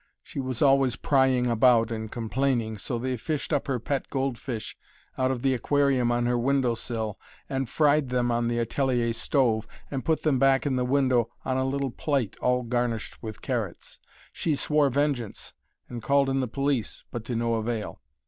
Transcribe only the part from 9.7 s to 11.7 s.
and put them back in the window on a